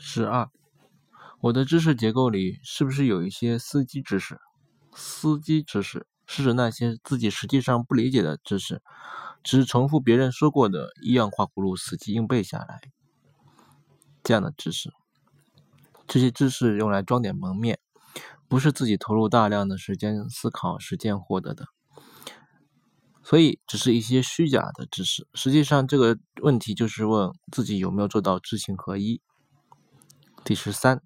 [0.00, 0.48] 十二，
[1.40, 4.38] 我的知识结构里是不是有一些司机知识？
[4.94, 8.80] 司机知识是指那些自己实际上不理解的知识，
[9.42, 12.80] 只是重复别人说过的一样话葫芦，死记硬背下来
[14.22, 14.92] 这样的知识。
[16.06, 17.80] 这些知识用来装点门面，
[18.46, 21.66] 不是自己投入大量的时间思考、实践获得的。
[23.24, 25.26] 所以，只是一些虚假的知识。
[25.34, 29.20] 实际上，这个问题就是问自己有没有做到知行合一。
[30.48, 31.02] 第十三，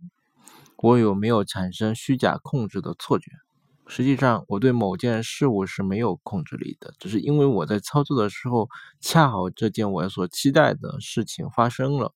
[0.77, 3.33] 我有没有产生虚假控制的错觉？
[3.89, 8.69] 实际上，我对某件事物是没有控制力的，只是因为我在操作的时候，
[9.01, 12.15] 恰好这件我所期待的事情发生了，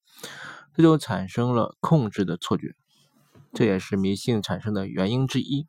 [0.73, 2.77] 这就产生了控制的错觉。
[3.53, 5.67] 这也是迷信产生的原因之一。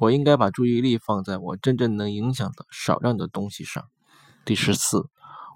[0.00, 3.82] 我应该把注意力放在我真正能影响的少量的东西上。
[4.44, 5.08] 第十四，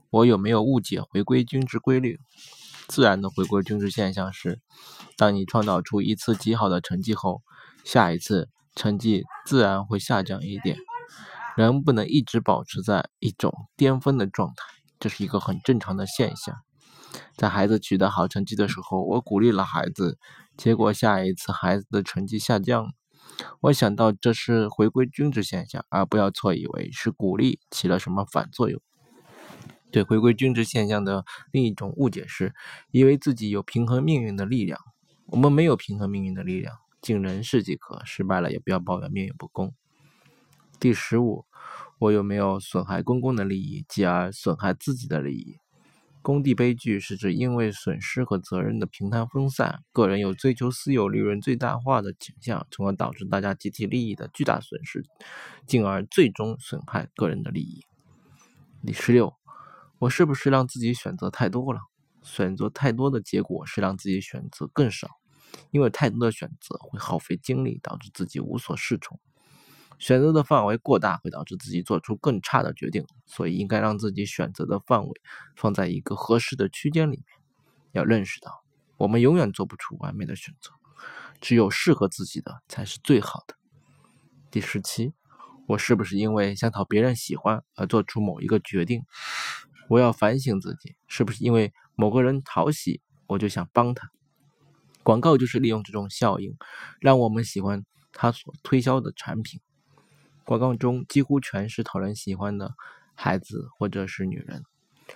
[0.08, 2.18] 我有没有误解回归均值规律？
[2.88, 4.60] 自然的回归均值现象是，
[5.16, 7.42] 当你创造出一次极好的成绩后，
[7.84, 10.76] 下一次成绩自然会下降一点。
[11.56, 14.64] 人不能一直保持在一种巅峰的状态，
[14.98, 16.56] 这是一个很正常的现象。
[17.36, 20.18] 在孩子取得好成绩的时候，我鼓励了孩子，
[20.56, 22.92] 结果下一次孩子的成绩下降。
[23.60, 28.80] 我想到这是回归均值现象，而不要错以为是鼓励起了什么反作用。
[29.92, 32.52] 对回归均值现象的另一种误解是，
[32.90, 34.80] 以为自己有平衡命运的力量。
[35.26, 38.02] 我们没有平衡命运的力量，尽人事即可。
[38.04, 39.72] 失败了也不要抱怨命运不公。
[40.80, 41.44] 第十五，
[41.98, 45.58] 我有没有损害公共的利益，继而损害自己的利益？
[46.22, 55.04] 工地悲剧是指因为损失和责任的平摊分散，个人有追求私有利润最大化的倾向，从而导致大家集体利益的巨大损失，
[55.66, 57.84] 进而最终损害个人的利益。
[58.86, 59.34] 第十六，
[60.02, 61.78] 我是不是让自己选择太多了？
[62.24, 65.08] 选择太多的结果是让自己选择更少，
[65.70, 69.20] 因为太多的选择会耗费精力，导致自己无所适从。
[70.00, 75.20] 选择的范围过大会导致自己做出更差的决定，所以应该让自己选择的范围
[75.54, 77.26] 放在一个合适的区间里面。
[77.92, 78.64] 要认识到，
[78.96, 80.72] 我们永远做不出完美的选择，
[81.40, 83.54] 只有适合自己的才是最好的。
[84.50, 85.12] 第十七，
[85.68, 89.04] 我是不是因为想讨别人喜欢而做出某一个决定？
[89.92, 94.10] 我要反省自己，是不是因为某个人讨喜，我就想帮他？
[95.02, 96.56] 广告就是利用这种效应，
[96.98, 99.60] 让我们喜欢他所推销的产品。
[100.44, 102.74] 广告中几乎全是讨人喜欢的
[103.14, 104.62] 孩子或者是女人。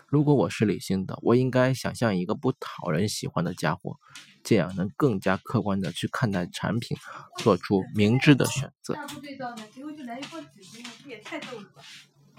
[0.09, 3.97] 如果我是理性的，我应该想象一个不讨人喜欢的家伙，
[4.45, 6.99] 这样能更加客观的去看待产品，
[7.39, 8.95] 做出明智的选择。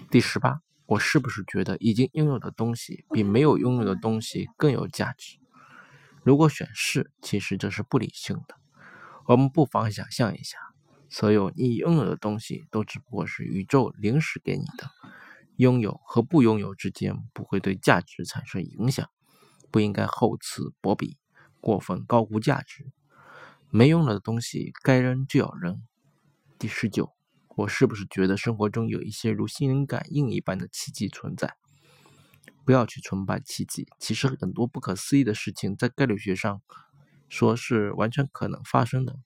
[0.08, 5.36] 第十八，我是不是觉得已经拥有的东西比没有拥有的东西更有价值？
[6.22, 8.56] 如果选是，其实这是不理性的。
[9.26, 10.56] 我们不妨想象一下。
[11.10, 14.90] 所有你拥有的东西都只不过是宇宙临时给你的，
[15.56, 19.10] 拥有和不拥有之间不会对价值产生影响，
[19.70, 21.18] 不应该厚此薄彼，
[21.60, 22.90] 过分高估价值。
[23.68, 25.82] 没用了的东西该扔就要扔。
[26.58, 27.12] 第十九，
[27.58, 31.56] 我是不是觉得生活中有一些如心灵感应一般的奇迹存在？
[32.64, 36.62] 不要去崇拜奇迹，其实很多不可思议的事情在概率学上
[37.28, 39.16] 说是完全可能发生的。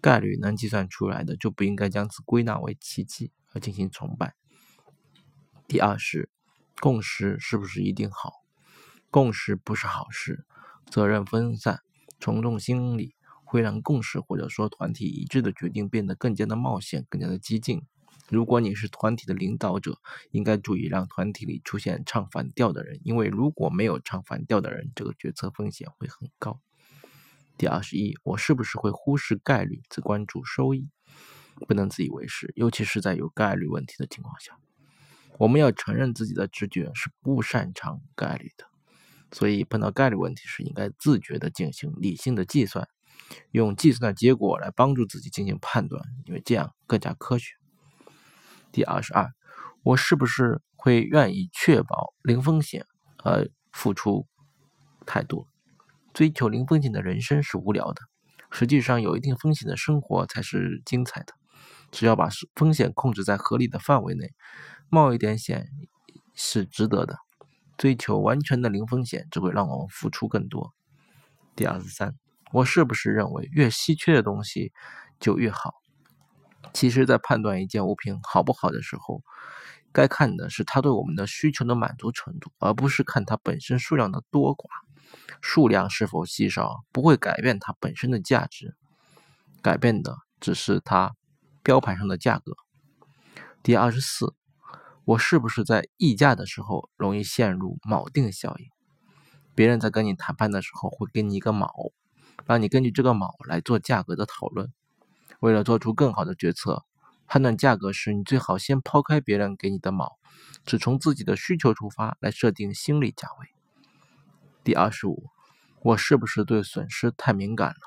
[0.00, 4.34] 概率能计算出来的，就不应该将此归纳为奇迹而进行崇拜。
[5.66, 6.30] 第二是，
[6.80, 8.32] 共识是不是一定好？
[9.10, 10.46] 共识不是好事，
[10.90, 11.80] 责任分散、
[12.18, 13.14] 从众心理
[13.48, 17.82] 会让共识或者说团体一致的决定变得更加的冒险、更加的激进。
[18.28, 19.98] 如果你是团体的领导者，
[20.32, 26.60] 应该注意让团体里出现唱反调的人，因为如果没有唱反调的人，这个决策风险会很高。
[27.56, 30.90] 第二十一，我是不是会忽视概率，只关注收益？
[31.66, 34.58] 不能自以为是，尤其是在有概率问题的情况下，
[35.38, 38.66] 我们要承认自己的直觉是不擅长概率的。
[39.32, 42.88] 所以碰到概率问题时，应该自觉的进行理性的计算，
[43.50, 47.54] 用计算的结果来帮助自己进行判断，因为这样更加科学。
[48.72, 49.32] 第二十二，
[49.82, 52.84] 我是不是会愿意确保零风险
[53.24, 54.26] 而付出
[55.06, 55.46] 太多？
[56.12, 58.02] 追求零风险的人生是无聊的，
[58.50, 61.34] 实际上有一定风险的生活才是精彩的。
[61.90, 64.32] 只要把风险控制在合理的范围内，
[64.90, 65.68] 冒一点险
[66.34, 67.16] 是值得的。
[67.76, 70.74] 追求完全的零风险只会让我们付出更多。
[71.54, 72.14] 第二十三，
[72.52, 74.72] 我是不是认为越稀缺的东西
[75.20, 75.74] 就越好？
[76.72, 79.22] 其实，在判断一件物品好不好的时候，
[79.92, 84.66] 该看的是它对我们的需求的满足程度，而不是看它本身数量的多寡。
[85.40, 88.76] 数量是否稀少不会改变它本身的价值，
[89.62, 91.14] 改变的只是它
[91.62, 92.56] 标牌上的价格。
[93.62, 94.34] 第二十四，
[95.04, 98.66] 我是不是在议价的时候容易陷入锚定效应？
[99.54, 101.92] 别人在跟你谈判的时候会给你一个锚，
[102.46, 104.72] 让你根据这个锚来做价格的讨论。
[105.40, 106.84] 为了做出更好的决策，
[107.26, 110.16] 判断价格时，你最好先抛开别人给你的锚，
[110.64, 113.48] 只从自己的需求出发来设定心理价位。
[114.64, 115.30] 第二十五，
[115.82, 117.80] 我是不是对损失太敏感了？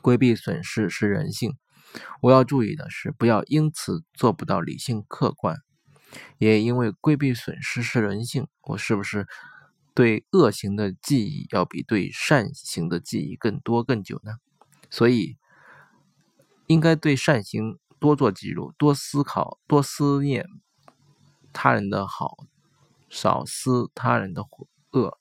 [0.00, 1.56] 规避损失是人性，
[2.20, 5.56] 我要注意的是，不要因此做不到理性客观。
[6.38, 9.26] 也因为规避损失是人性，我是不是
[9.94, 14.32] 对恶行的记忆要比对善行的记忆更多更久呢？
[14.90, 15.38] 所以。
[16.66, 20.46] 应该对善行多做记录，多思考，多思念
[21.52, 22.38] 他人的好，
[23.10, 24.42] 少思他人的
[24.92, 25.18] 恶。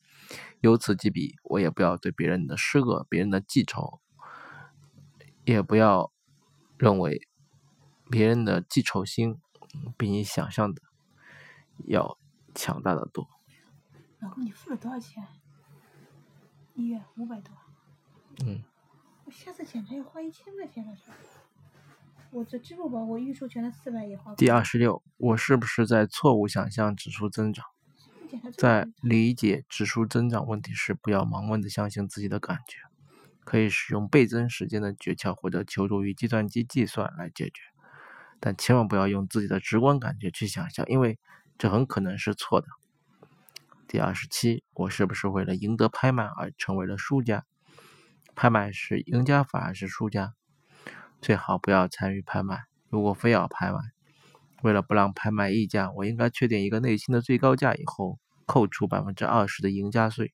[0.61, 3.99] 由此即彼，我也不要对别人的施恶、别人的记仇，
[5.43, 6.13] 也不要
[6.77, 7.27] 认为
[8.09, 9.35] 别人的记仇心
[9.97, 10.81] 比你想象的
[11.85, 12.17] 要
[12.55, 13.27] 强大的多。
[14.23, 15.27] 老公，你付了多少钱？
[16.75, 17.53] 医院五百多。
[18.45, 18.63] 嗯。
[19.25, 21.17] 我下次检查要花一千块钱了，是吧？
[22.31, 24.33] 我这支付宝我预授权的四百也花。
[24.35, 27.65] 第二十六，我是不是在错误想象指数增长？
[28.57, 32.77] 在理解指数增长问题时，不要盲目的相信自己的感觉，
[33.43, 37.61] 可以使用倍增时间的诀窍或者求助于计算机计算来解决，
[38.39, 41.19] 但千万不要用自己的直观感觉去想象，因为
[41.57, 42.67] 这很可能是错的。
[43.93, 47.45] 第二十七，我是不是为了赢得拍卖而成为了输家？
[48.33, 50.33] 拍卖是赢家反而是输家，
[51.21, 52.63] 最好不要参与拍卖。
[52.89, 53.77] 如果非要拍卖，
[54.63, 58.17] 为了不让拍卖溢价，我应该确定一个内心的最高价以后，
[58.47, 60.33] 扣除百分之二十的赢家税，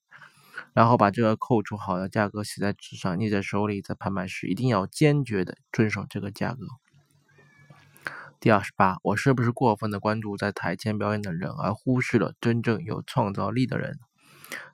[0.72, 6.66] 然后把这个扣除好的价格写在纸上，捏在手里，在拍卖时一定要坚决的遵守这个价格。
[8.42, 14.00] 第二十八，我是不是过分的关注在台前表演的人，而忽视了真正有创造力的人？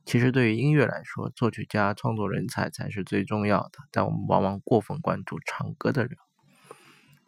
[0.05, 3.79] 其实，对于音乐来说，作曲家、创作人才才是最重要的。
[3.91, 6.15] 但我们往往过分关注唱歌的人。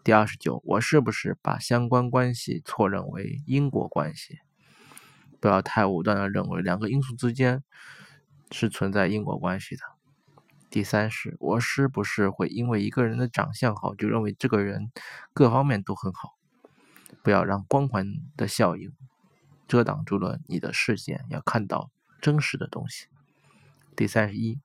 [0.04, 4.38] 第二十九，我是不是把相关关系错认为因果关系？
[5.42, 7.64] 不要太武断的认为两个因素之间
[8.52, 9.82] 是存在因果关系的。
[10.78, 14.92] 第三是，我是不是会因为一个人的长相好，就认为这个人
[15.34, 16.38] 各方面都很好？
[17.24, 18.94] 不要让光环的效应
[19.68, 21.90] 遮挡住了你的视线，要看到。
[22.22, 23.08] 真实的东西。
[23.96, 24.62] 第三十一，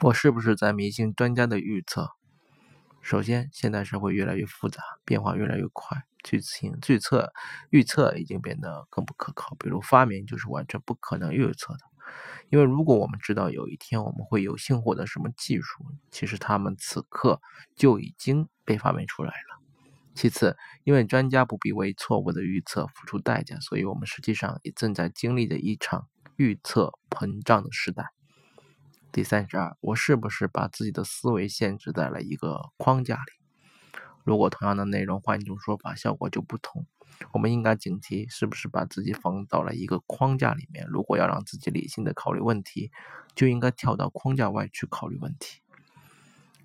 [0.00, 2.10] 我是不是在迷信专家的预测？
[3.00, 7.32] 首先，现代社会越来越复杂，变化越来越快，剧情、预测、
[7.70, 9.54] 预测已经变得更不可靠。
[9.60, 11.84] 比如发明就是完全不可能预测的，
[12.50, 17.40] 因为如果我们知道有一天我们会有幸获得什么技术，其实他们此刻
[17.74, 19.60] 就已经被发明出来了。
[20.14, 26.08] 其次，因为专家不必为错误的预测付出代价，所以我们实际上也正在经历着一场。
[26.36, 28.14] 预测膨胀的时代。
[29.12, 34.00] 第三十二，我是不是把自己的思维限制在了一个框架里？
[34.24, 36.86] 如果同样的内容换一种说法，效果就不同。
[37.32, 40.86] 我们应该警惕，是不是把自己放到了一个框架里面？
[40.88, 42.90] 如果要让自己理性的考虑问题，
[43.34, 45.60] 就应该跳到框架外去考虑问题。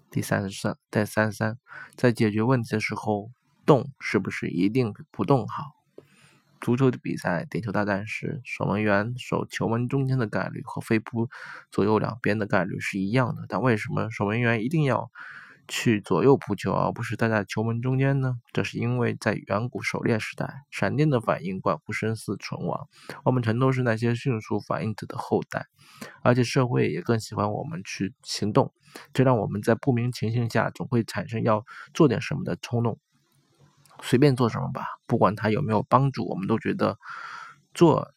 [0.09, 1.57] 第三十三，第三十三，
[1.95, 3.31] 在解决问题的时候，
[3.65, 5.75] 动是不是一定不动好？
[6.61, 11.29] 足球的比赛，点球大战时，守门员守球门中间的概率和飞扑
[11.69, 13.45] 左右两边的概率是一样的。
[13.47, 15.11] 但为什么守门员一定要
[15.67, 18.35] 去左右扑球，而不是待在球门中间呢？
[18.53, 22.87] 这是因为在远古狩猎时代，闪电的反应关乎生死存亡。
[23.23, 25.65] 我们全都是那些迅速反应者的后代，
[26.21, 28.73] 而且社会也更喜欢我们去行动，
[29.13, 32.99] 这让我们在不明情形下总会产生要做点什么的冲动。
[34.01, 36.97] 随便做什么吧，不管它有没有帮助，我们都觉得
[37.73, 38.11] 做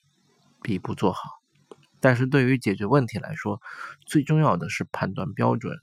[0.61, 1.23] 比不做好。
[2.01, 3.61] 但是对于解决问题来说，
[4.07, 5.77] 最重要的是判断标准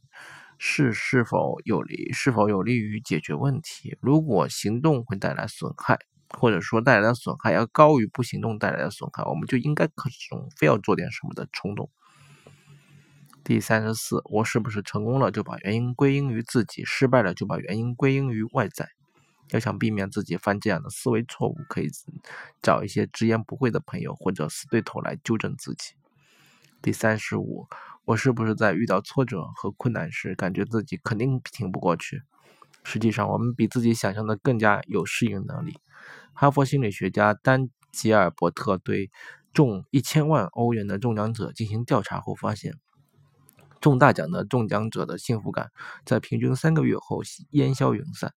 [0.58, 3.98] 是是否有利，是否有利于解决问题。
[4.02, 11.90] 如果行动会带来损害，或者说带来的损害要高于不行动带来的损害，我们就应该克制这种非要做点什么的冲动。
[13.44, 18.90] 第三十四，我是不是成功了就把原因归因于自己，失败了就把原因归因于外在？
[19.52, 21.90] 要想避免自己犯这样的思维错误，可以
[22.64, 25.94] 找一些直言不讳的朋友或者死对头来纠正自己。
[26.86, 27.68] 第三十五，
[28.04, 32.22] 我是不是在遇到挫折和困难时，感觉自己肯定挺不过去？
[32.84, 35.80] 实际上，我们比自己想象的更加有适应能力。
[36.36, 39.10] 哈佛心理学家丹吉尔伯特对
[39.52, 42.76] 中一千万欧元的中奖者进行调查后发现，
[43.82, 45.72] 中大奖的中奖者的幸福感
[46.06, 48.36] 在平均三个月后烟消云散。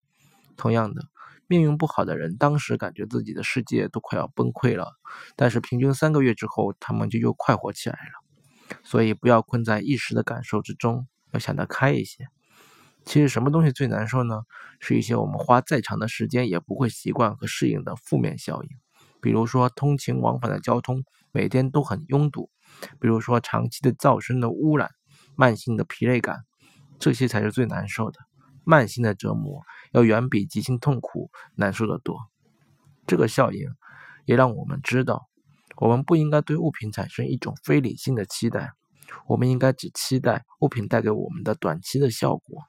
[0.57, 1.02] 同样的，
[1.47, 4.95] 命运不好的人当时感觉自己的世界都快要崩溃了，
[5.37, 8.25] 但是平均三个月之后，他们就又快活起来了。
[8.82, 12.28] 所以，不要困在一时的感受之中，要想得开一些。
[13.04, 14.42] 其实，什么东西最难受呢？
[14.80, 18.68] 是一些我们花再长的时间也不会习惯和适应的负面效应。
[19.20, 22.50] 比如说，通勤往返的交通每天都很拥堵；
[23.00, 24.90] 比如说，长期的噪声的污染、
[25.34, 26.44] 慢性的疲累感，
[26.98, 28.20] 这些才是最难受的。
[28.64, 32.18] 慢性的折磨要远比急性痛苦难受的多。
[33.06, 33.75] 这个效应
[34.26, 35.27] 也让我们知道，
[35.80, 38.73] 我们不应该对物品产生一种非理性的期待，
[39.26, 42.62] 我们应该只期待物品带给我们的短期的效果，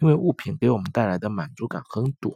[0.00, 2.32] 因为物品给我们带来的满足感很短，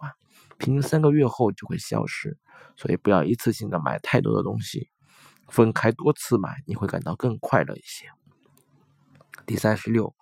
[0.59, 2.37] 平均三个月后就会消失。
[2.77, 4.89] 所以不要一次性的买太多的东西，
[5.49, 8.07] 分开多次买，你会感到更快乐一些。
[9.47, 10.15] 第三十六，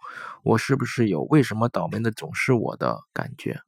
[0.42, 3.60] 我是不是有为什么倒霉的总是我的感觉？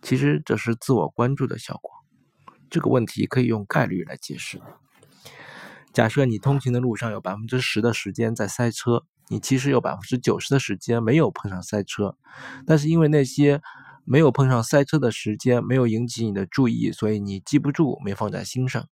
[0.00, 1.90] 其实这是自我关注的效果。
[2.68, 4.60] 这个问题可以用概率来解释。
[5.92, 12.16] 假设你通勤的路上有百分之十的时间在塞车，你其实有百分之九十的时间没有碰上塞车，
[12.66, 13.60] 但是因为那些。
[14.04, 18.84] 没有碰上塞车的时间，没有引起你的注意，所以你记不住，没放在心上。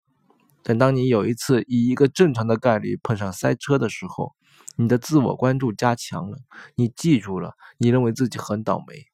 [0.63, 4.37] 等当你有一次以一个正常的概率碰上塞车的时候，
[4.77, 6.39] 你的自我关注加强了，
[6.77, 9.05] 你记住了，你认为自己很倒霉。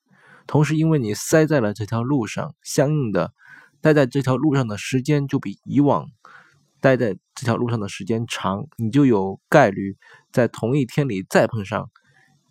[0.47, 3.33] 同时，因为你塞在了这条路上，相应的
[3.81, 6.11] 待在这条路上的时间就比以往
[6.80, 9.97] 待在这条路上的时间长，你就有概率
[10.33, 11.90] 在同一天里再碰上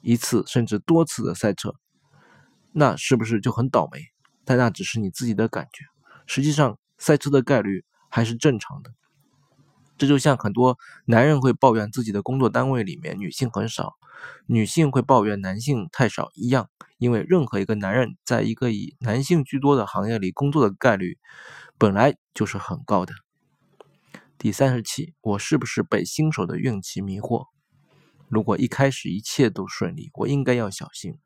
[0.01, 1.74] 一次甚至多次的塞车。
[2.72, 4.01] 那是不是就很倒霉？
[4.44, 5.86] 但那只是你自己的感觉，
[6.27, 8.91] 实际上赛车的概率还是正常的。
[9.98, 13.94] 这就像很多男人会抱怨自己的工作单位里面女性很少，
[14.46, 16.70] 女性会抱怨男性太少一样。
[16.98, 21.17] 因为任何一个男人在一个以男性居多的行业里工作的概率
[21.77, 23.13] 本来就是很高的。
[24.38, 27.48] 第三十七，我是不是被新手的运气迷惑？
[28.27, 31.18] 如果一开始一切都顺利，我应该要小心。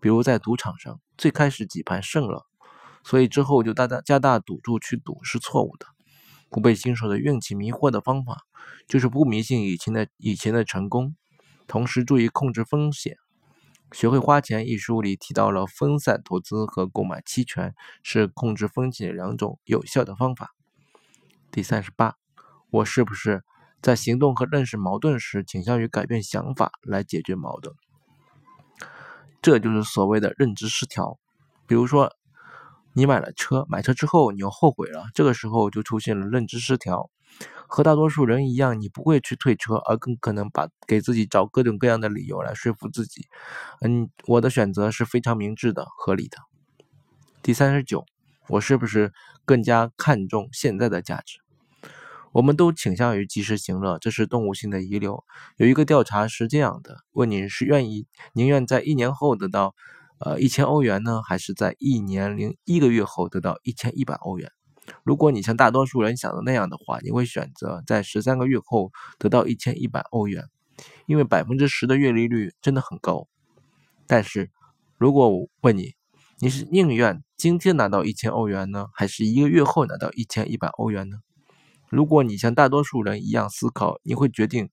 [0.00, 2.46] 比如在赌场上，最开始几盘胜了，
[3.02, 5.86] 所以之后就大大加大赌注去赌是错误的。
[6.50, 8.42] 不被新手的运气迷惑的方法，
[8.86, 11.16] 就是不迷信以前的以前的成功，
[11.66, 13.16] 同时注意控制风险。
[13.92, 20.54] 学会花钱一书里提到了分散投资和购买期权是控制风险两种有效的方法。
[21.50, 22.16] 第三十八，
[22.76, 23.42] 我是不是
[23.80, 27.74] 在行动和认识矛盾时倾向于改变想法来解决矛盾？
[29.40, 31.18] 这就是所谓的认知失调。
[31.66, 32.12] 比如说，
[32.92, 37.10] 你买了车，买车之后你又后悔了，这个时候就出现了认知失调。
[37.66, 43.26] 和大多数人一样，你不会去退车，而更可能把给自己找各种各样的理由来说服自己。
[43.80, 46.36] 嗯，我的选择是非常明智的、合理的。
[47.42, 48.04] 第三十九，
[48.48, 49.14] 我是不是
[49.46, 51.38] 更加看重现在的价值？
[52.36, 55.24] 我们都倾向于及时行乐，这是动物性的遗留。
[55.56, 59.74] 有一个调查是这样的：问你是愿意宁愿在一年后得到
[60.18, 64.50] 呃一千欧元呢，还是在一年零一个月后得到一千一百欧元？
[65.02, 70.44] 如果你像大多数人想的那样的话，你会选择在十三个月后得到一千一百欧元，
[71.06, 73.28] 因为百分之十的月利率真的很高。
[74.06, 74.50] 但是，
[74.98, 75.94] 如果我问你，
[76.40, 81.20] 你是宁愿今天拿到一千欧元呢，还是一个月后拿到一千一百欧元呢？
[81.96, 84.68] 如果你像大多数人一样思考，你会决定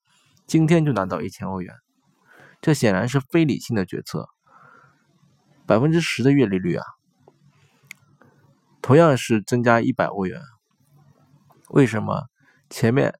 [0.46, 1.74] 今天就拿到一千欧元，
[2.60, 4.28] 这显然是非理性的决策。
[5.66, 6.84] 百分之十的月利率啊，
[8.82, 10.42] 同样是增加一百欧元，
[11.70, 12.26] 为什么
[12.70, 13.14] 前面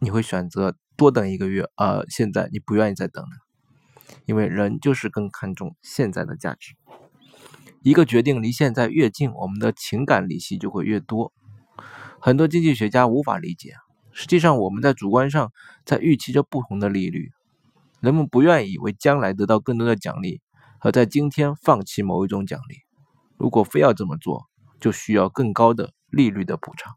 [0.00, 4.14] 你会选择多等一个月，而现在你不愿意再等呢？
[4.26, 6.74] 因为人就是更看重现在的价值。
[7.80, 11.32] 一个决定离现在越近，我们的情感利息就会越多。
[12.20, 13.74] 很多经济学家无法理解，
[14.12, 15.52] 实际上我们在主观上
[15.86, 17.32] 在预期着不同的利率。
[18.00, 20.40] 人们不愿意为将来得到更多的奖励，
[20.80, 22.76] 而在今天放弃某一种奖励。
[23.38, 24.48] 如果非要这么做，
[24.78, 26.96] 就需要更高的利率的补偿。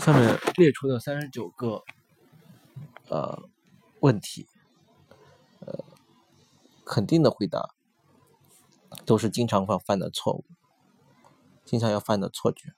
[0.00, 1.82] 下面列出的三十九个
[3.08, 3.42] 呃
[4.00, 4.46] 问题，
[5.60, 5.84] 呃，
[6.84, 7.70] 肯定的回答
[9.04, 10.44] 都是经常犯犯的错误。
[11.72, 12.74] 经常要犯的错觉。